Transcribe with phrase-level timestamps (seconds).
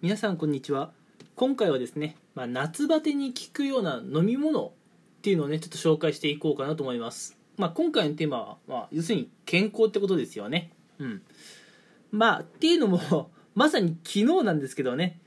[0.00, 0.92] 皆さんこんにちは。
[1.34, 4.70] 今回はですね、まあ、夏バテに効くような飲み物っ
[5.22, 10.70] ていうのをねちょっと紹介していこうかなと思います、まあ、今回のテーマは、まあ、要するに健康ってことですよね。
[11.00, 11.22] うん。
[12.12, 15.18] まあっていうのも まさに昨日なんですけどね。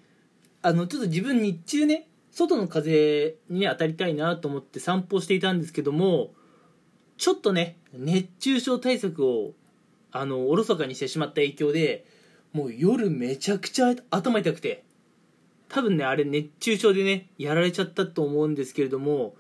[0.61, 6.33] あのちょっと自分日中ね外の風にね当たりたいなと思って散歩していたんですけども
[7.17, 9.53] ちょっとね熱中症対策を
[10.13, 12.05] あのおろそかにしてしまった影響で
[12.53, 14.83] もう夜めちゃくちゃ頭痛くて。
[15.69, 19.35] 多分ねあれ熱中症でねやられちゃったと思うんですけれども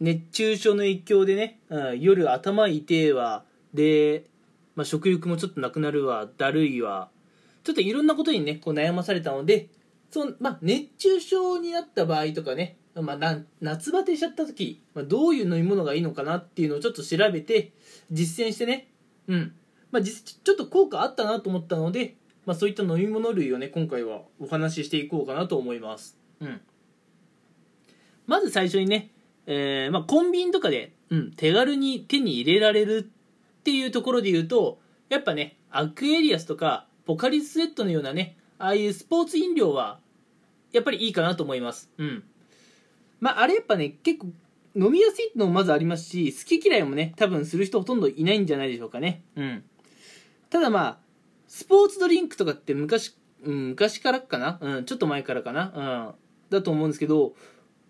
[0.00, 3.44] 熱中症の影響でね、うん、夜頭痛えわ。
[3.72, 4.24] で、
[4.74, 6.28] まあ、食欲もちょっとなくなるわ。
[6.38, 7.10] だるいわ。
[7.62, 9.68] ちょっといろんなことにねこう悩まされたので
[10.10, 17.72] その、まあ、熱中症になった場合とかね、まあ、夏バテしちゃった時、まあ、どういう飲み物がいいのかなっていうのをちょっと調べて
[18.10, 18.88] 実践してね
[19.28, 19.54] うん。
[19.92, 26.60] まあ、実ちょっと効果あったなと思ったのでまあ、そういった飲み物類をね今回はお話ししていこうかなと思います、うん、
[28.26, 29.10] まず最初にね、
[29.46, 39.98] えーまあ、コンビニとかで、うん、手軽に手に入れられるっていうところで言うとやっぱねアクエリアスとかポカリスエットのようなねああいうスポーツ飲料は
[40.72, 41.90] やっぱりいいかなと思います。
[41.98, 42.24] うん。
[43.20, 44.28] まああれやっぱね結構
[44.74, 49.22] 飲みやすいのもまずありますし好き嫌いもね多分する人ほとんどいないんじゃないでしょうかね。
[49.36, 49.64] うん。
[50.48, 50.98] ただまあ
[51.52, 53.14] スポーツドリンクとかって昔、
[53.44, 56.14] うん、昔からかな、うん、ちょっと前からかな、
[56.50, 57.34] うん、だと思うんですけど、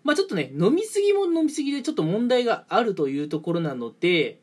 [0.03, 4.41] まあちょっとね、飲みすぎも飲みすぎでちょっと問題があるというところなので、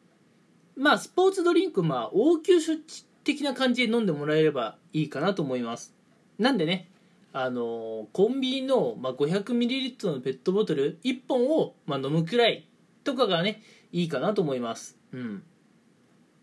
[0.75, 5.95] まあスポーツドリンク、まあ応急処置的な感じで飲んでもらえればいいかなと思います。
[6.39, 6.89] なんでね、
[7.35, 12.67] あのコンビニの、まあ、500ml のペットボトル1本を、まあ、飲むくらい
[13.05, 13.61] とかがね
[13.93, 14.97] いいかなと思います。
[15.13, 15.43] うん。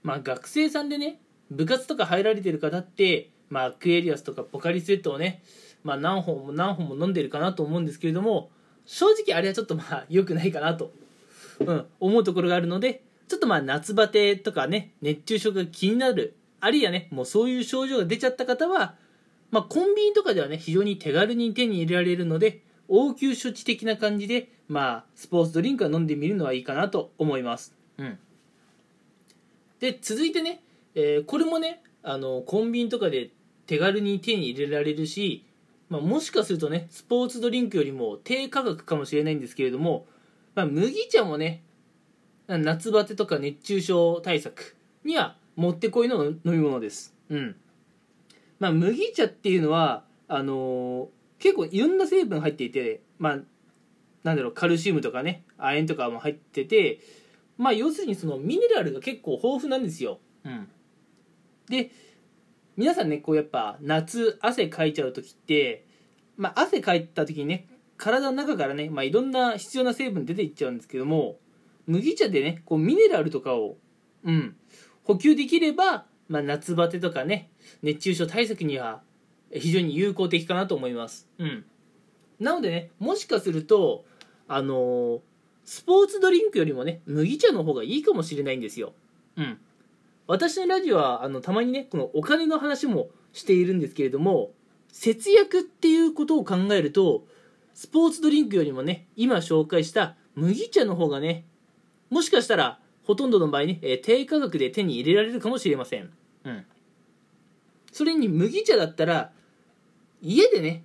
[0.04, 1.20] まあ学生さんでね
[1.52, 5.42] 部活とか入られてる方って、まあ、クエリアスとかポカリスエットをね、
[5.84, 8.50] まあ、何本も何本も飲んでるかなと思うんですけれども
[8.86, 10.92] 正直あれはちょっとまあ良くないかなと、
[11.60, 18.96] うん、思うところがあるのでちょっとまあ夏バテとかね熱中症が気になるあるいはねもうそういう症状が出ちゃった方は、
[19.52, 27.74] まあ、コンビニとかではね非常に手軽に手に入れられるので応急処置的な感じで、まあ、スポーツドリンクは飲んでみるのはいいかなと思います。
[27.98, 28.18] うん、
[29.80, 30.62] で続いてね
[31.00, 33.30] えー、これもねあのコンビニとかで
[33.68, 35.46] 手軽に手に入れられるし、
[35.90, 40.08] まあ、もしかするとねスポーツドリンクよりも低価格かもしれないんですけれども、
[40.56, 41.62] まあ、麦茶もね
[42.48, 47.14] 夏バテとか熱中症対策にはもってこいの飲み物です。
[47.30, 47.56] うん。
[48.60, 51.08] まあ麦茶っていうのはあのー、
[51.38, 53.40] 結構いろんな成分入っていてまあ
[54.24, 57.02] なんだろうカルシウムとかね亜鉛とかも入ってて
[57.58, 60.20] まあ要するにそのミネラルが結構豊富なんですよ。
[60.44, 60.68] うん。
[61.70, 61.92] で
[62.76, 65.86] 皆さんねこうやっぱ夏汗かいちゃう時って、
[66.38, 67.68] まあ、汗かいた時にね
[67.98, 71.38] 体の中からね、まあ、いろんな必要な成分出ていっちゃうんですけども
[71.88, 73.78] 麦茶でねこうミネラルとかを、
[74.24, 74.56] うん、
[75.04, 77.50] 補給できれば、まあ、夏バテとかね
[77.82, 79.02] 熱中症対策には
[79.52, 81.66] 非常に有効的かなと思います、うん、
[82.40, 84.06] なのでねもしかすると
[84.48, 85.20] あのー、
[85.66, 88.94] スポーツドリンクよりもね麦茶の方がいいかもしれないんですよ、
[89.38, 89.58] うん、
[90.28, 94.52] 私のラジオはあのたまにねこのお金の話もしているんですけれども
[94.92, 97.26] 節約っていうことを考えると
[97.74, 101.46] スポーツドリンクよりもね今紹介した麦茶の方がね
[102.10, 106.12] もしかしたらほとんどの場合ね、え低価格で手に入れられるかもしれません。
[106.44, 106.66] うん。
[107.94, 109.32] それに麦茶だったら
[110.22, 110.84] 家でね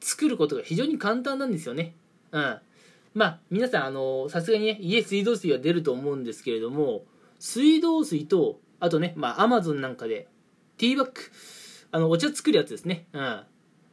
[0.00, 1.94] 作ることが非常に簡単なんですよね。
[2.32, 2.58] うん。
[3.14, 7.04] まあ皆さんあのさすがにね家水道水は出ると思うんですけれども
[7.38, 10.28] 水道水とあとね、まあ、アマゾンなんかで、
[10.76, 11.12] ティーバッグ、
[11.92, 13.06] あの、お茶作るやつですね。
[13.12, 13.42] うん。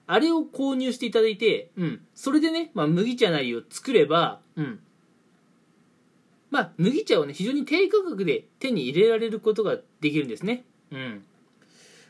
[0.07, 2.01] あれを購入していただいて、うん。
[2.15, 4.79] それでね、まあ、麦茶なりを作れば、うん。
[6.49, 10.65] まあ、麦茶をね、非常に低価格で手に入れられることができるんですね。
[10.91, 11.23] うん。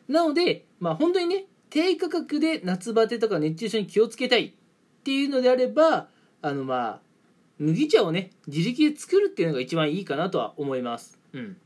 [0.08, 4.52] なので、まあ、本当にね、低価格で夏バテとか熱中症に気をつけたいっ
[5.04, 6.08] ていうのであれば、
[6.42, 7.02] あの、まあ、
[7.60, 11.20] 麦茶をね、自力で作るっていうのが一番いいかなとは思います。
[11.34, 11.58] うん。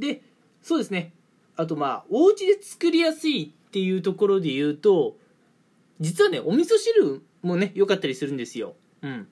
[0.00, 0.22] で
[0.62, 1.12] そうですね。
[1.56, 5.16] あとまあお家で作りやすいっていうところで言うと
[6.00, 8.74] 実はねお味噌汁もね良かったりするんですよ。
[9.02, 9.28] うん。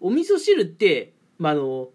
[0.00, 1.88] お味噌汁ってまああの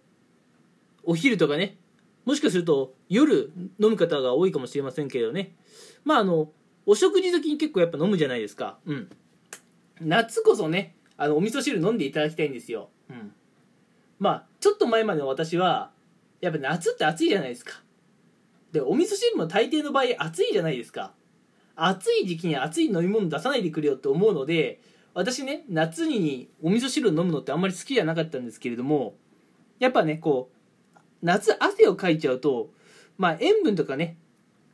[1.03, 1.77] お昼とかね
[2.25, 5.55] もしかすると夜飲む方が多いかもしれませんけどね。
[6.03, 6.49] まああの
[6.85, 8.77] お食事時に結構やっぱ飲むじゃないですか。
[8.85, 9.09] うん。
[10.01, 12.89] 夏こそねあのお味噌汁飲んでいただきたいんですよ。
[13.09, 13.33] うん。
[14.19, 15.91] まあちょっと前までの私は
[16.41, 17.82] やっぱ夏って暑いじゃないですか。
[18.73, 21.13] でお味噌汁も大抵の場合熱いじゃないですか。
[21.75, 24.79] 暑い時期に熱い飲み物出さないでくれよって思うので
[25.13, 29.15] 私ね夏にお味噌汁を飲むのってあんまり好きじゃなかったんですけれども
[29.79, 30.51] やっぱねこ
[30.93, 32.69] う夏汗をかいちゃうと
[33.17, 34.17] まあ塩分とかね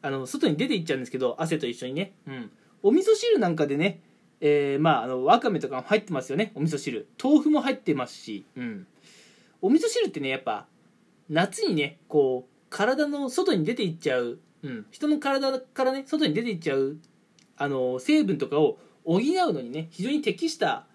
[0.01, 2.51] あの外に出ていっちゃうんですけど汗と一緒にね、うん、
[2.83, 4.01] お味噌汁なんかでね、
[4.41, 7.07] えー、まああのわかめとかも入ってますよねお味噌汁。
[7.21, 8.87] 豆腐も入ってますし、うん、
[9.61, 10.67] お味噌汁ってねやっぱ
[11.29, 16.97] 夏にねこう体の外に出ていっちゃう、うん、人の体からね外に出ていっちゃう。
[17.61, 20.85] あの成分とかを補うのにね非常に適した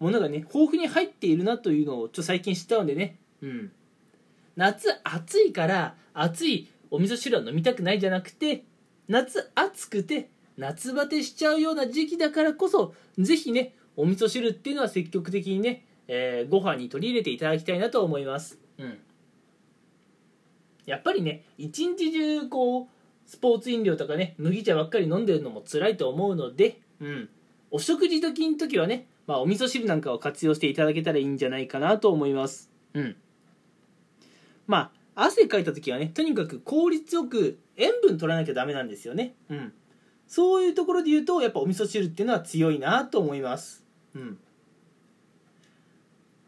[0.00, 3.72] ものがね豊富に入っているなというのをちょっと最近知ったのでね、うん、
[4.56, 8.64] 夏暑いから暑いお味噌汁は飲みたくないじゃなくて
[9.08, 18.98] 夏暑くて夏バテしちゃうような時期だからこそぜひねお味噌汁っていうのは積極的にね、えー、ご飯に取り入れていただきたいなと思います、うん、
[20.86, 22.86] やっぱりね一日中こう
[23.26, 27.28] スポーツ飲料とかね麦茶ばっかり飲んでるのも辛いと思うので、うん、
[27.70, 32.70] お食事時の時はね、まあ、お味噌汁なんかを活用していただけたらいいんじゃないかなと思います。
[32.92, 33.16] うん。
[34.66, 39.34] まあ汗かいた時はねとにかく効率よく塩分取らなきゃダメなんですよね。
[39.48, 39.72] うん。
[40.26, 43.84] そういうところで言うとやっぱお味噌汁っていうのは強いなと思います。
[44.14, 44.38] うん。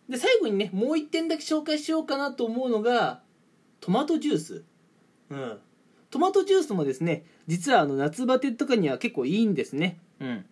[0.08, 3.20] で最後にねもう1点だけ紹介しようかなと思うのが
[3.86, 4.64] トマトジュース。
[5.30, 5.58] うん。
[6.10, 10.00] トマトジュースもですね実はあの夏バテとかには結構いいんですね。
[10.18, 10.44] うん。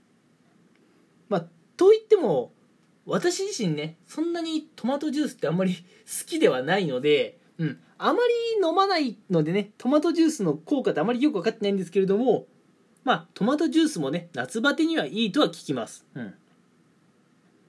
[1.28, 1.44] まあ
[1.76, 2.52] といっても
[3.06, 7.78] 私自身ねそんなにトマトジュースってあんまり好きではないのでうん。
[7.98, 8.20] あま
[8.62, 12.46] り飲まないのでねトマトジュースの効果ってあまりよく分かってないんですけれども
[13.02, 16.06] まあトマトジュースもね夏バテにはいいとは聞きます。
[16.14, 16.34] うん。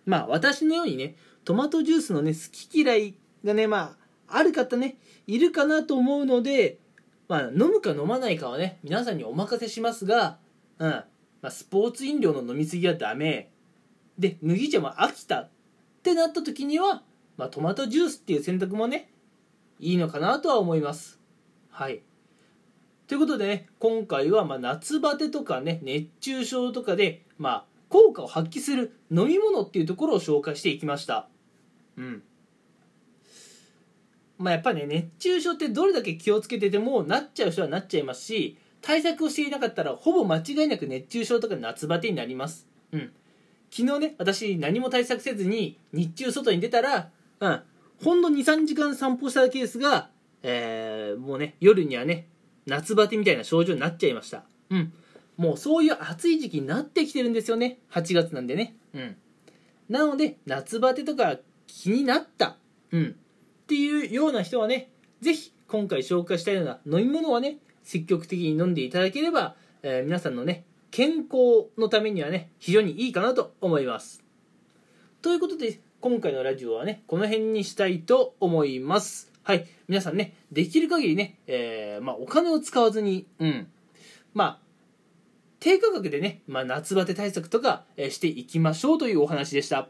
[0.06, 6.80] まあ私のようにねトマトジュースのね好き嫌いがねまあある方ねいるかなと思うので
[7.28, 10.38] まあ、飲むか飲まないかはね皆さんにお任せしますが、
[10.78, 11.06] うんま
[11.44, 13.52] あ、スポーツ飲料の飲み過ぎはダメ。
[14.18, 15.50] で麦茶も飽きたっ
[16.02, 17.04] てなった時には、
[17.36, 19.10] まあ、トマトジュースっていう選択もね
[19.80, 21.20] いいのかなとは思います。
[21.70, 22.02] はい。
[23.08, 31.28] ということでね今回はま夏バテとかね熱中症とかでまあ効果を発揮する飲み物っていうところを紹介していきました。
[31.98, 32.24] うん。
[34.38, 42.68] まあ、やっぱね熱中症ってどれだけ気をつけててもなっちゃう人はなっちゃいますし対策をしていなかったらほぼ間違いなく熱中症とか夏バテになります。
[42.92, 43.12] うん。
[43.72, 47.10] 昨日ね私何も対策せずに日中外に出たら
[47.40, 47.62] うん。
[48.04, 50.10] ほんの23時間散歩したケースが、
[50.44, 52.28] えー、もうね夜にはね
[52.66, 54.44] 夏バテみたいな症状になっちゃいました。
[54.70, 54.94] うん。
[55.38, 57.80] もうそういう暑い時期になってきてるんですよね。
[57.92, 58.76] 8月なんでね。
[58.94, 59.16] うん。
[59.90, 61.38] なので夏バテとか
[61.68, 62.58] 気になった。
[62.92, 63.16] うん。
[63.66, 64.92] っていうような人はね
[65.22, 74.24] 是非今回紹介したような飲み物はね積極的に飲んでいただければ、えー、皆さんのね健康のためにはね非常にいいかなと思います。
[75.24, 79.32] ということで今回のラジオはねこの辺にしたいと思います。
[79.42, 83.68] はい皆さんねできる限りね、えー、まあ、お金を使わずにうん。
[84.36, 84.60] まあ
[85.60, 89.90] 低価格でね、まあ、夏バテ対策とか、え、していきましょうというお話でした。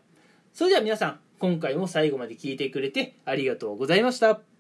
[0.54, 4.55] それでは皆さん今回も最後まで聞いてくれてありがとうございました。